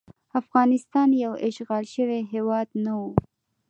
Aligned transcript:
افغانستان 0.41 1.09
یو 1.23 1.33
اشغال 1.47 1.83
شوی 1.93 2.19
هیواد 2.33 2.67
نه 2.83 2.93
وو. 2.99 3.11